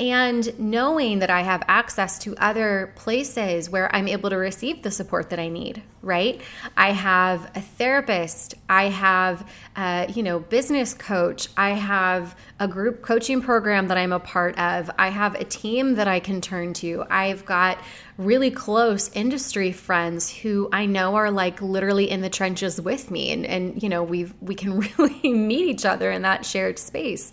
and 0.00 0.58
knowing 0.58 1.20
that 1.20 1.30
I 1.30 1.42
have 1.42 1.62
access 1.68 2.18
to 2.20 2.34
other 2.36 2.92
places 2.96 3.70
where 3.70 3.94
I'm 3.94 4.08
able 4.08 4.30
to 4.30 4.36
receive 4.36 4.82
the 4.82 4.90
support 4.90 5.30
that 5.30 5.38
I 5.38 5.48
need, 5.48 5.82
right? 6.02 6.40
I 6.76 6.92
have 6.92 7.50
a 7.54 7.60
therapist, 7.60 8.54
I 8.68 8.84
have 8.84 9.48
a, 9.76 10.10
you 10.12 10.22
know, 10.22 10.40
business 10.40 10.94
coach, 10.94 11.48
I 11.56 11.70
have 11.70 12.36
a 12.58 12.66
group 12.66 13.02
coaching 13.02 13.42
program 13.42 13.88
that 13.88 13.98
I'm 13.98 14.12
a 14.12 14.20
part 14.20 14.58
of. 14.58 14.90
I 14.98 15.08
have 15.08 15.34
a 15.34 15.44
team 15.44 15.94
that 15.94 16.08
I 16.08 16.20
can 16.20 16.40
turn 16.40 16.72
to. 16.74 17.04
I've 17.08 17.44
got 17.44 17.78
really 18.24 18.50
close 18.50 19.10
industry 19.12 19.72
friends 19.72 20.30
who 20.30 20.68
I 20.72 20.86
know 20.86 21.16
are 21.16 21.30
like 21.30 21.60
literally 21.60 22.10
in 22.10 22.20
the 22.20 22.30
trenches 22.30 22.80
with 22.80 23.10
me 23.10 23.32
and 23.32 23.46
and 23.46 23.82
you 23.82 23.88
know, 23.88 24.02
we 24.02 24.32
we 24.40 24.54
can 24.54 24.80
really 24.98 25.32
meet 25.32 25.68
each 25.68 25.84
other 25.84 26.10
in 26.10 26.22
that 26.22 26.46
shared 26.46 26.78
space 26.78 27.32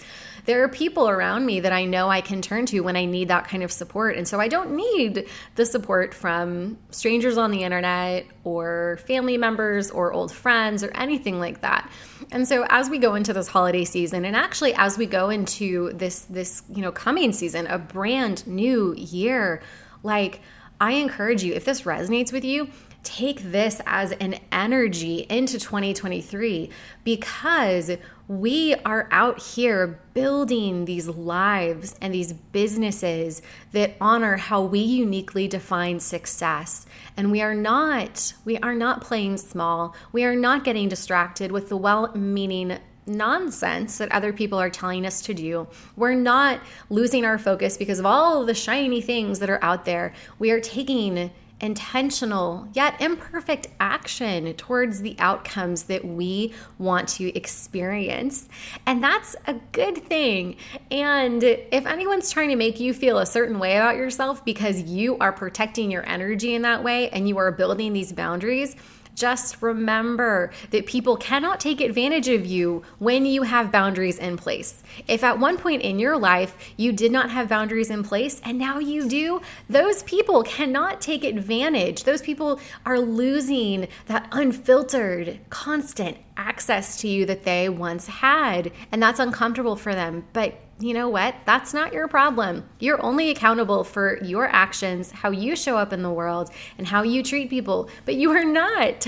there 0.49 0.63
are 0.63 0.67
people 0.67 1.07
around 1.07 1.45
me 1.45 1.59
that 1.59 1.71
I 1.73 1.85
know 1.85 2.09
I 2.09 2.21
can 2.21 2.41
turn 2.41 2.65
to 2.67 2.79
when 2.79 2.95
I 2.95 3.05
need 3.05 3.27
that 3.27 3.47
kind 3.47 3.61
of 3.61 3.71
support. 3.71 4.17
And 4.17 4.27
so 4.27 4.39
I 4.39 4.47
don't 4.47 4.75
need 4.75 5.27
the 5.53 5.63
support 5.63 6.11
from 6.11 6.79
strangers 6.89 7.37
on 7.37 7.51
the 7.51 7.61
internet 7.61 8.25
or 8.43 8.99
family 9.05 9.37
members 9.37 9.91
or 9.91 10.11
old 10.11 10.31
friends 10.31 10.83
or 10.83 10.89
anything 10.95 11.39
like 11.39 11.61
that. 11.61 11.87
And 12.31 12.47
so 12.47 12.65
as 12.67 12.89
we 12.89 12.97
go 12.97 13.13
into 13.13 13.31
this 13.31 13.47
holiday 13.47 13.85
season 13.85 14.25
and 14.25 14.35
actually 14.35 14.73
as 14.73 14.97
we 14.97 15.05
go 15.05 15.29
into 15.29 15.91
this 15.93 16.21
this, 16.21 16.63
you 16.73 16.81
know, 16.81 16.91
coming 16.91 17.31
season, 17.31 17.67
a 17.67 17.77
brand 17.77 18.47
new 18.47 18.95
year, 18.95 19.61
like 20.01 20.41
I 20.79 20.93
encourage 20.93 21.43
you 21.43 21.53
if 21.53 21.65
this 21.65 21.81
resonates 21.81 22.31
with 22.31 22.45
you, 22.45 22.69
take 23.03 23.51
this 23.51 23.81
as 23.85 24.11
an 24.13 24.35
energy 24.51 25.25
into 25.29 25.57
2023 25.57 26.69
because 27.03 27.91
we 28.27 28.75
are 28.85 29.07
out 29.11 29.41
here 29.41 29.99
building 30.13 30.85
these 30.85 31.07
lives 31.07 31.95
and 32.01 32.13
these 32.13 32.33
businesses 32.33 33.41
that 33.71 33.95
honor 33.99 34.37
how 34.37 34.61
we 34.61 34.79
uniquely 34.79 35.47
define 35.47 35.99
success. 35.99 36.85
And 37.17 37.31
we 37.31 37.41
are 37.41 37.55
not 37.55 38.33
we 38.45 38.57
are 38.57 38.75
not 38.75 39.01
playing 39.01 39.37
small. 39.37 39.95
We 40.11 40.23
are 40.25 40.35
not 40.35 40.63
getting 40.63 40.89
distracted 40.89 41.51
with 41.51 41.69
the 41.69 41.77
well-meaning 41.77 42.77
nonsense 43.09 43.97
that 43.97 44.11
other 44.11 44.31
people 44.31 44.59
are 44.59 44.69
telling 44.69 45.05
us 45.05 45.21
to 45.23 45.33
do. 45.33 45.67
We're 45.95 46.13
not 46.13 46.61
losing 46.89 47.25
our 47.25 47.37
focus 47.37 47.77
because 47.77 47.99
of 47.99 48.05
all 48.05 48.41
of 48.41 48.47
the 48.47 48.53
shiny 48.53 49.01
things 49.01 49.39
that 49.39 49.49
are 49.49 49.63
out 49.63 49.85
there. 49.85 50.13
We 50.37 50.51
are 50.51 50.61
taking 50.61 51.31
intentional 51.61 52.67
yet 52.73 52.99
imperfect 53.01 53.67
action 53.79 54.53
towards 54.53 55.01
the 55.01 55.15
outcomes 55.19 55.83
that 55.83 56.05
we 56.05 56.53
want 56.77 57.09
to 57.09 57.35
experience. 57.35 58.47
And 58.85 59.03
that's 59.03 59.35
a 59.45 59.55
good 59.71 59.97
thing. 60.05 60.55
And 60.89 61.43
if 61.43 61.85
anyone's 61.85 62.31
trying 62.31 62.49
to 62.49 62.55
make 62.55 62.79
you 62.79 62.93
feel 62.93 63.19
a 63.19 63.25
certain 63.25 63.59
way 63.59 63.75
about 63.75 63.97
yourself 63.97 64.45
because 64.45 64.81
you 64.83 65.17
are 65.17 65.33
protecting 65.33 65.91
your 65.91 66.07
energy 66.07 66.55
in 66.55 66.61
that 66.63 66.83
way 66.83 67.09
and 67.09 67.27
you 67.27 67.37
are 67.37 67.51
building 67.51 67.93
these 67.93 68.13
boundaries, 68.13 68.75
just 69.19 69.61
remember 69.61 70.51
that 70.71 70.85
people 70.85 71.17
cannot 71.17 71.59
take 71.59 71.81
advantage 71.81 72.29
of 72.29 72.45
you 72.45 72.83
when 72.99 73.25
you 73.25 73.43
have 73.43 73.71
boundaries 73.71 74.17
in 74.17 74.37
place. 74.37 74.81
If 75.07 75.23
at 75.23 75.39
one 75.39 75.57
point 75.57 75.81
in 75.81 75.99
your 75.99 76.17
life 76.17 76.55
you 76.77 76.93
did 76.93 77.11
not 77.11 77.29
have 77.29 77.49
boundaries 77.49 77.89
in 77.89 78.03
place 78.03 78.39
and 78.45 78.57
now 78.57 78.79
you 78.79 79.09
do, 79.09 79.41
those 79.69 80.03
people 80.03 80.43
cannot 80.43 81.01
take 81.01 81.25
advantage. 81.25 82.05
Those 82.05 82.21
people 82.21 82.61
are 82.85 82.99
losing 82.99 83.89
that 84.07 84.27
unfiltered, 84.31 85.39
constant 85.49 86.17
access 86.37 87.01
to 87.01 87.09
you 87.09 87.25
that 87.25 87.43
they 87.43 87.67
once 87.67 88.07
had. 88.07 88.71
And 88.91 89.03
that's 89.03 89.19
uncomfortable 89.19 89.75
for 89.75 89.93
them. 89.93 90.25
But 90.31 90.55
you 90.81 90.93
know 90.93 91.09
what? 91.09 91.35
That's 91.45 91.73
not 91.73 91.91
your 91.91 92.07
problem. 92.07 92.67
You're 92.79 93.03
only 93.03 93.29
accountable 93.29 93.83
for 93.83 94.17
your 94.23 94.47
actions, 94.47 95.11
how 95.11 95.29
you 95.29 95.57
show 95.57 95.77
up 95.77 95.91
in 95.91 96.03
the 96.03 96.11
world, 96.11 96.51
and 96.77 96.87
how 96.87 97.03
you 97.03 97.21
treat 97.21 97.49
people. 97.49 97.89
But 98.05 98.15
you 98.15 98.31
are 98.31 98.45
not. 98.45 99.05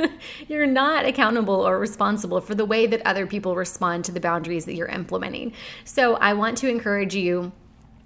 you're 0.48 0.66
not 0.66 1.06
accountable 1.06 1.66
or 1.66 1.78
responsible 1.78 2.42
for 2.42 2.54
the 2.54 2.66
way 2.66 2.86
that 2.86 3.00
other 3.06 3.26
people 3.26 3.56
respond 3.56 4.04
to 4.04 4.12
the 4.12 4.20
boundaries 4.20 4.66
that 4.66 4.74
you're 4.74 4.86
implementing. 4.86 5.54
So 5.84 6.16
I 6.16 6.34
want 6.34 6.58
to 6.58 6.68
encourage 6.68 7.14
you 7.14 7.52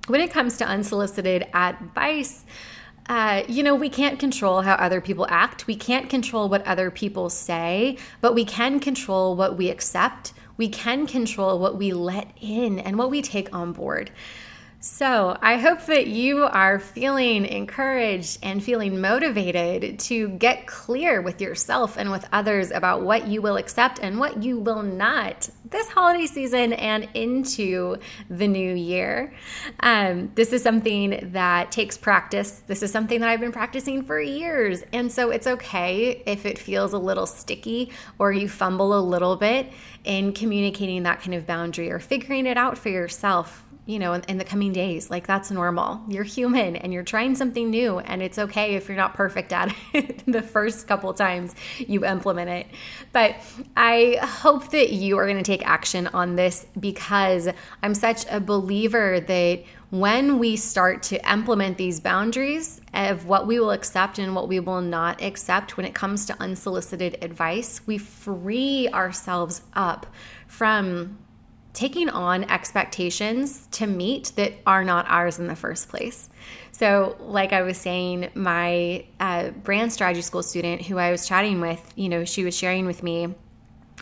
when 0.06 0.20
it 0.20 0.30
comes 0.30 0.56
to 0.58 0.66
unsolicited 0.66 1.48
advice. 1.52 2.44
Uh, 3.08 3.42
you 3.48 3.64
know, 3.64 3.74
we 3.74 3.88
can't 3.88 4.20
control 4.20 4.60
how 4.60 4.74
other 4.74 5.00
people 5.00 5.26
act. 5.28 5.66
We 5.66 5.74
can't 5.74 6.08
control 6.08 6.48
what 6.48 6.64
other 6.66 6.90
people 6.90 7.30
say, 7.30 7.98
but 8.20 8.34
we 8.34 8.44
can 8.44 8.78
control 8.78 9.34
what 9.34 9.56
we 9.56 9.70
accept 9.70 10.34
we 10.58 10.68
can 10.68 11.06
control 11.06 11.58
what 11.58 11.78
we 11.78 11.92
let 11.92 12.28
in 12.40 12.78
and 12.78 12.98
what 12.98 13.08
we 13.10 13.22
take 13.22 13.54
on 13.54 13.72
board. 13.72 14.10
So, 14.80 15.36
I 15.42 15.56
hope 15.56 15.86
that 15.86 16.06
you 16.06 16.44
are 16.44 16.78
feeling 16.78 17.44
encouraged 17.44 18.38
and 18.44 18.62
feeling 18.62 19.00
motivated 19.00 19.98
to 20.00 20.28
get 20.28 20.68
clear 20.68 21.20
with 21.20 21.40
yourself 21.40 21.96
and 21.96 22.12
with 22.12 22.24
others 22.32 22.70
about 22.70 23.02
what 23.02 23.26
you 23.26 23.42
will 23.42 23.56
accept 23.56 23.98
and 23.98 24.20
what 24.20 24.40
you 24.40 24.56
will 24.56 24.84
not 24.84 25.50
this 25.68 25.88
holiday 25.88 26.26
season 26.26 26.72
and 26.74 27.08
into 27.14 27.96
the 28.30 28.46
new 28.46 28.72
year. 28.72 29.34
Um, 29.80 30.30
this 30.36 30.52
is 30.52 30.62
something 30.62 31.30
that 31.32 31.72
takes 31.72 31.98
practice. 31.98 32.62
This 32.68 32.84
is 32.84 32.92
something 32.92 33.18
that 33.18 33.28
I've 33.28 33.40
been 33.40 33.50
practicing 33.50 34.04
for 34.04 34.20
years. 34.20 34.84
And 34.92 35.10
so, 35.10 35.30
it's 35.30 35.48
okay 35.48 36.22
if 36.24 36.46
it 36.46 36.56
feels 36.56 36.92
a 36.92 36.98
little 36.98 37.26
sticky 37.26 37.90
or 38.20 38.30
you 38.30 38.48
fumble 38.48 38.96
a 38.96 39.02
little 39.02 39.34
bit 39.34 39.72
in 40.04 40.32
communicating 40.32 41.02
that 41.02 41.20
kind 41.20 41.34
of 41.34 41.48
boundary 41.48 41.90
or 41.90 41.98
figuring 41.98 42.46
it 42.46 42.56
out 42.56 42.78
for 42.78 42.90
yourself 42.90 43.64
you 43.88 43.98
know, 43.98 44.12
in, 44.12 44.22
in, 44.28 44.36
the 44.36 44.44
coming 44.44 44.70
days. 44.70 45.08
Like 45.08 45.26
that's 45.26 45.50
normal. 45.50 46.02
You're 46.08 46.22
human 46.22 46.76
and 46.76 46.92
you're 46.92 47.02
trying 47.02 47.34
something 47.34 47.70
new, 47.70 47.98
and 48.00 48.22
it's 48.22 48.38
okay 48.38 48.74
if 48.74 48.86
you're 48.86 48.98
not 48.98 49.14
perfect 49.14 49.50
at 49.50 49.74
it 49.94 50.22
the 50.26 50.42
first 50.42 50.86
couple 50.86 51.12
times 51.14 51.54
you 51.78 52.04
implement 52.04 52.50
it. 52.50 52.66
But 53.12 53.36
I 53.78 54.18
hope 54.20 54.70
that 54.72 54.92
you 54.92 55.16
are 55.16 55.24
going 55.24 55.38
to 55.38 55.42
take 55.42 55.66
action 55.66 56.06
on 56.08 56.36
this 56.36 56.66
because 56.78 57.48
I'm 57.82 57.94
such 57.94 58.26
a 58.30 58.40
believer 58.40 59.20
that 59.20 59.64
when 59.88 60.38
we 60.38 60.56
start 60.56 61.02
to 61.04 61.32
implement 61.32 61.78
these 61.78 61.98
boundaries 61.98 62.82
of 62.92 63.24
what 63.24 63.46
we 63.46 63.58
will 63.58 63.70
accept 63.70 64.18
and 64.18 64.34
what 64.34 64.48
we 64.48 64.60
will 64.60 64.82
not 64.82 65.22
accept 65.22 65.78
when 65.78 65.86
it 65.86 65.94
comes 65.94 66.26
to 66.26 66.36
unsolicited 66.42 67.16
advice, 67.22 67.80
we 67.86 67.96
free 67.96 68.90
ourselves 68.92 69.62
up 69.72 70.06
from 70.46 71.16
taking 71.78 72.08
on 72.08 72.42
expectations 72.42 73.68
to 73.70 73.86
meet 73.86 74.32
that 74.34 74.52
are 74.66 74.82
not 74.82 75.06
ours 75.08 75.38
in 75.38 75.46
the 75.46 75.54
first 75.54 75.88
place. 75.88 76.28
So, 76.72 77.16
like 77.20 77.52
I 77.52 77.62
was 77.62 77.78
saying, 77.78 78.30
my 78.34 79.04
uh, 79.20 79.50
brand 79.50 79.92
strategy 79.92 80.22
school 80.22 80.42
student 80.42 80.82
who 80.82 80.98
I 80.98 81.12
was 81.12 81.28
chatting 81.28 81.60
with, 81.60 81.80
you 81.94 82.08
know, 82.08 82.24
she 82.24 82.42
was 82.42 82.58
sharing 82.58 82.84
with 82.84 83.04
me 83.04 83.32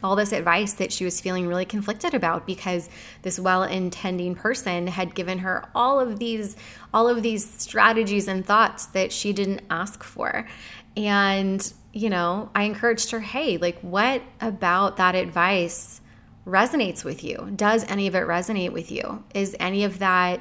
all 0.02 0.16
this 0.16 0.32
advice 0.32 0.72
that 0.74 0.90
she 0.90 1.04
was 1.04 1.20
feeling 1.20 1.46
really 1.46 1.66
conflicted 1.66 2.14
about 2.14 2.46
because 2.46 2.88
this 3.20 3.38
well-intending 3.38 4.36
person 4.36 4.86
had 4.86 5.14
given 5.14 5.40
her 5.40 5.68
all 5.74 6.00
of 6.00 6.18
these 6.18 6.56
all 6.94 7.08
of 7.08 7.22
these 7.22 7.48
strategies 7.48 8.26
and 8.26 8.44
thoughts 8.44 8.86
that 8.86 9.10
she 9.10 9.32
didn't 9.32 9.62
ask 9.70 10.04
for 10.04 10.46
and 10.98 11.72
you 11.94 12.10
know 12.10 12.50
i 12.54 12.64
encouraged 12.64 13.10
her 13.10 13.20
hey 13.20 13.56
like 13.56 13.78
what 13.80 14.20
about 14.42 14.98
that 14.98 15.14
advice 15.14 16.02
resonates 16.46 17.04
with 17.04 17.24
you. 17.24 17.50
Does 17.56 17.84
any 17.84 18.06
of 18.06 18.14
it 18.14 18.24
resonate 18.24 18.72
with 18.72 18.90
you? 18.90 19.24
Is 19.34 19.56
any 19.58 19.84
of 19.84 19.98
that 19.98 20.40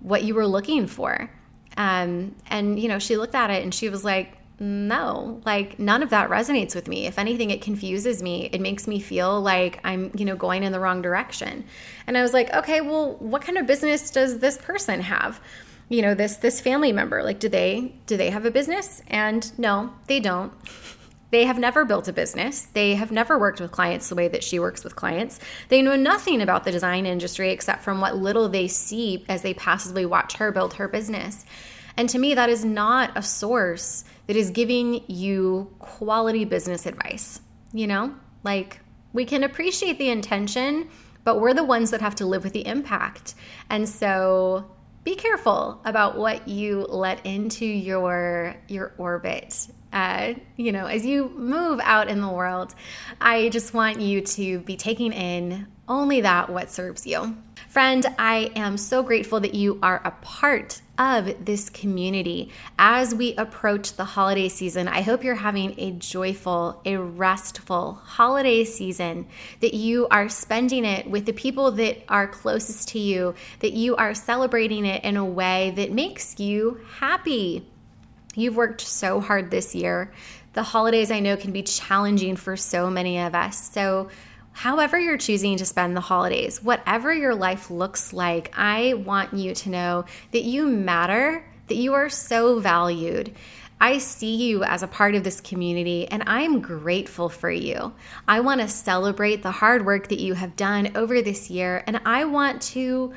what 0.00 0.24
you 0.24 0.34
were 0.34 0.46
looking 0.46 0.86
for? 0.86 1.30
Um, 1.76 2.34
and, 2.48 2.78
you 2.78 2.88
know, 2.88 2.98
she 2.98 3.16
looked 3.16 3.34
at 3.34 3.50
it 3.50 3.62
and 3.62 3.74
she 3.74 3.88
was 3.88 4.04
like, 4.04 4.36
no, 4.60 5.40
like 5.44 5.78
none 5.78 6.02
of 6.02 6.10
that 6.10 6.30
resonates 6.30 6.74
with 6.74 6.86
me. 6.86 7.06
If 7.06 7.18
anything, 7.18 7.50
it 7.50 7.60
confuses 7.60 8.22
me. 8.22 8.48
It 8.52 8.60
makes 8.60 8.86
me 8.86 9.00
feel 9.00 9.40
like 9.40 9.80
I'm, 9.84 10.12
you 10.16 10.24
know, 10.24 10.36
going 10.36 10.62
in 10.62 10.72
the 10.72 10.78
wrong 10.78 11.02
direction. 11.02 11.64
And 12.06 12.16
I 12.16 12.22
was 12.22 12.32
like, 12.32 12.52
okay, 12.54 12.80
well, 12.80 13.16
what 13.16 13.42
kind 13.42 13.58
of 13.58 13.66
business 13.66 14.10
does 14.10 14.38
this 14.38 14.56
person 14.58 15.00
have? 15.00 15.40
You 15.88 16.02
know, 16.02 16.14
this 16.14 16.36
this 16.36 16.60
family 16.60 16.92
member, 16.92 17.22
like 17.22 17.40
do 17.40 17.48
they 17.48 17.94
do 18.06 18.16
they 18.16 18.30
have 18.30 18.46
a 18.46 18.50
business? 18.50 19.02
And 19.08 19.56
no, 19.58 19.92
they 20.06 20.20
don't. 20.20 20.52
They 21.34 21.46
have 21.46 21.58
never 21.58 21.84
built 21.84 22.06
a 22.06 22.12
business. 22.12 22.60
They 22.74 22.94
have 22.94 23.10
never 23.10 23.36
worked 23.36 23.60
with 23.60 23.72
clients 23.72 24.08
the 24.08 24.14
way 24.14 24.28
that 24.28 24.44
she 24.44 24.60
works 24.60 24.84
with 24.84 24.94
clients. 24.94 25.40
They 25.68 25.82
know 25.82 25.96
nothing 25.96 26.40
about 26.40 26.62
the 26.62 26.70
design 26.70 27.06
industry 27.06 27.50
except 27.50 27.82
from 27.82 28.00
what 28.00 28.14
little 28.14 28.48
they 28.48 28.68
see 28.68 29.24
as 29.28 29.42
they 29.42 29.52
passively 29.52 30.06
watch 30.06 30.36
her 30.36 30.52
build 30.52 30.74
her 30.74 30.86
business. 30.86 31.44
And 31.96 32.08
to 32.10 32.20
me, 32.20 32.34
that 32.34 32.50
is 32.50 32.64
not 32.64 33.10
a 33.16 33.22
source 33.22 34.04
that 34.28 34.36
is 34.36 34.50
giving 34.50 35.02
you 35.08 35.74
quality 35.80 36.44
business 36.44 36.86
advice. 36.86 37.40
You 37.72 37.88
know, 37.88 38.14
like 38.44 38.78
we 39.12 39.24
can 39.24 39.42
appreciate 39.42 39.98
the 39.98 40.10
intention, 40.10 40.88
but 41.24 41.40
we're 41.40 41.52
the 41.52 41.64
ones 41.64 41.90
that 41.90 42.00
have 42.00 42.14
to 42.14 42.26
live 42.26 42.44
with 42.44 42.52
the 42.52 42.64
impact. 42.64 43.34
And 43.68 43.88
so 43.88 44.70
be 45.04 45.14
careful 45.14 45.80
about 45.84 46.16
what 46.16 46.48
you 46.48 46.86
let 46.88 47.24
into 47.24 47.66
your 47.66 48.56
your 48.68 48.92
orbit 48.98 49.68
uh, 49.94 50.34
you 50.56 50.72
know, 50.72 50.86
as 50.86 51.06
you 51.06 51.28
move 51.36 51.78
out 51.84 52.08
in 52.08 52.20
the 52.20 52.28
world, 52.28 52.74
I 53.20 53.48
just 53.50 53.72
want 53.72 54.00
you 54.00 54.22
to 54.22 54.58
be 54.58 54.76
taking 54.76 55.12
in 55.12 55.68
only 55.88 56.20
that 56.22 56.50
what 56.50 56.68
serves 56.68 57.06
you. 57.06 57.36
Friend, 57.74 58.06
I 58.20 58.52
am 58.54 58.76
so 58.76 59.02
grateful 59.02 59.40
that 59.40 59.56
you 59.56 59.80
are 59.82 60.00
a 60.04 60.12
part 60.12 60.80
of 60.96 61.44
this 61.44 61.68
community. 61.68 62.52
As 62.78 63.12
we 63.12 63.34
approach 63.34 63.94
the 63.94 64.04
holiday 64.04 64.48
season, 64.48 64.86
I 64.86 65.00
hope 65.00 65.24
you're 65.24 65.34
having 65.34 65.74
a 65.76 65.90
joyful, 65.90 66.80
a 66.84 66.98
restful 66.98 67.94
holiday 67.94 68.62
season, 68.62 69.26
that 69.58 69.74
you 69.74 70.06
are 70.12 70.28
spending 70.28 70.84
it 70.84 71.10
with 71.10 71.26
the 71.26 71.32
people 71.32 71.72
that 71.72 72.04
are 72.08 72.28
closest 72.28 72.90
to 72.90 73.00
you, 73.00 73.34
that 73.58 73.72
you 73.72 73.96
are 73.96 74.14
celebrating 74.14 74.86
it 74.86 75.02
in 75.02 75.16
a 75.16 75.24
way 75.24 75.72
that 75.74 75.90
makes 75.90 76.38
you 76.38 76.80
happy. 77.00 77.68
You've 78.36 78.54
worked 78.54 78.82
so 78.82 79.20
hard 79.20 79.50
this 79.50 79.74
year. 79.74 80.12
The 80.52 80.62
holidays 80.62 81.10
I 81.10 81.18
know 81.18 81.36
can 81.36 81.50
be 81.50 81.64
challenging 81.64 82.36
for 82.36 82.56
so 82.56 82.88
many 82.88 83.18
of 83.18 83.34
us. 83.34 83.58
So, 83.72 84.10
however 84.54 84.98
you're 84.98 85.18
choosing 85.18 85.58
to 85.58 85.66
spend 85.66 85.96
the 85.96 86.00
holidays, 86.00 86.62
whatever 86.62 87.12
your 87.12 87.34
life 87.34 87.70
looks 87.70 88.12
like, 88.12 88.52
I 88.56 88.94
want 88.94 89.34
you 89.34 89.54
to 89.54 89.68
know 89.68 90.04
that 90.30 90.44
you 90.44 90.66
matter, 90.66 91.44
that 91.68 91.76
you 91.76 91.92
are 91.92 92.08
so 92.08 92.60
valued. 92.60 93.34
I 93.80 93.98
see 93.98 94.36
you 94.36 94.64
as 94.64 94.82
a 94.82 94.86
part 94.86 95.14
of 95.14 95.24
this 95.24 95.40
community 95.40 96.08
and 96.08 96.22
I'm 96.26 96.60
grateful 96.60 97.28
for 97.28 97.50
you. 97.50 97.92
I 98.26 98.40
want 98.40 98.60
to 98.60 98.68
celebrate 98.68 99.42
the 99.42 99.50
hard 99.50 99.84
work 99.84 100.08
that 100.08 100.20
you 100.20 100.34
have 100.34 100.56
done 100.56 100.96
over 100.96 101.20
this 101.20 101.50
year 101.50 101.82
and 101.86 102.00
I 102.06 102.24
want 102.24 102.62
to 102.62 103.12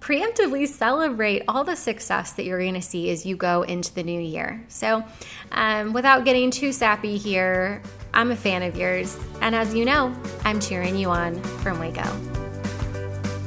preemptively 0.00 0.66
celebrate 0.66 1.44
all 1.46 1.62
the 1.62 1.76
success 1.76 2.32
that 2.32 2.44
you're 2.44 2.58
going 2.58 2.74
to 2.74 2.82
see 2.82 3.10
as 3.10 3.24
you 3.24 3.36
go 3.36 3.62
into 3.62 3.94
the 3.94 4.02
new 4.02 4.20
year. 4.20 4.64
So, 4.68 5.04
um, 5.52 5.92
without 5.92 6.24
getting 6.24 6.50
too 6.50 6.72
sappy 6.72 7.18
here, 7.18 7.82
I'm 8.12 8.30
a 8.30 8.36
fan 8.36 8.62
of 8.62 8.76
yours. 8.76 9.18
And 9.40 9.54
as 9.54 9.74
you 9.74 9.84
know, 9.84 10.14
I'm 10.44 10.60
cheering 10.60 10.96
you 10.96 11.10
on 11.10 11.40
from 11.62 11.78
Waco. 11.78 12.02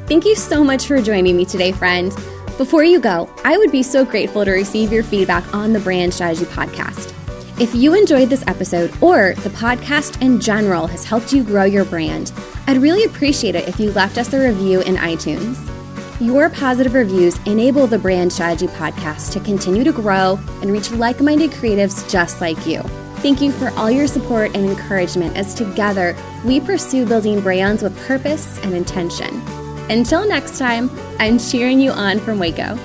Thank 0.08 0.26
you 0.26 0.36
so 0.36 0.64
much 0.64 0.86
for 0.86 1.02
joining 1.02 1.38
me 1.38 1.46
today, 1.46 1.72
friend. 1.72 2.12
Before 2.58 2.84
you 2.84 3.00
go, 3.00 3.34
I 3.44 3.58
would 3.58 3.72
be 3.72 3.84
so 3.84 4.06
grateful 4.06 4.46
to 4.46 4.52
receive 4.52 4.92
your 4.92 5.04
feedback 5.04 5.54
on 5.54 5.74
the 5.74 5.80
Brand 5.80 6.14
Strategy 6.14 6.46
Podcast. 6.46 7.14
If 7.60 7.74
you 7.74 7.94
enjoyed 7.94 8.30
this 8.30 8.44
episode 8.48 8.92
or 9.02 9.34
the 9.36 9.50
podcast 9.50 10.22
in 10.22 10.40
general 10.40 10.88
has 10.88 11.04
helped 11.04 11.34
you 11.34 11.44
grow 11.44 11.64
your 11.64 11.86
brand, 11.86 12.32
I'd 12.68 12.78
really 12.78 13.04
appreciate 13.06 13.56
it 13.56 13.68
if 13.68 13.80
you 13.80 13.92
left 13.92 14.18
us 14.18 14.34
a 14.34 14.40
review 14.40 14.82
in 14.82 14.96
iTunes. 14.96 15.70
Your 16.20 16.50
positive 16.50 16.94
reviews 16.94 17.38
enable 17.46 17.88
the 17.88 18.00
Brand 18.00 18.32
Strategy 18.32 18.68
Podcast 18.68 19.32
to 19.34 19.40
continue 19.40 19.84
to 19.84 19.92
grow 19.92 20.40
and 20.62 20.72
reach 20.72 20.92
like 20.92 21.22
minded 21.22 21.52
creatives 21.52 22.10
just 22.10 22.40
like 22.40 22.66
you. 22.66 22.82
Thank 23.24 23.40
you 23.40 23.54
for 23.54 23.70
all 23.80 23.90
your 23.90 24.06
support 24.06 24.54
and 24.54 24.70
encouragement 24.70 25.38
as 25.38 25.54
together 25.54 26.14
we 26.44 26.60
pursue 26.60 27.06
building 27.06 27.40
brands 27.40 27.82
with 27.82 27.98
purpose 28.06 28.60
and 28.64 28.74
intention. 28.76 29.42
Until 29.90 30.28
next 30.28 30.60
time, 30.60 30.92
I'm 31.20 31.40
cheering 31.40 31.80
you 31.80 31.92
on 31.92 32.20
from 32.20 32.38
Waco. 32.38 32.78